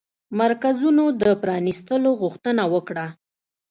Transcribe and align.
مرکزونو 0.39 1.03
د 1.21 1.23
پرانيستلو 1.41 2.09
غوښتنه 2.21 2.63
وکړه 2.73 3.05